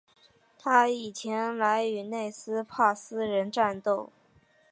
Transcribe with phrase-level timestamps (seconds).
[0.57, 4.09] 他已前来与内兹珀斯人战斗。